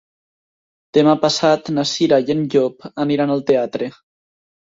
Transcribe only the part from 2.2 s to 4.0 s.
i en Llop aniran al teatre.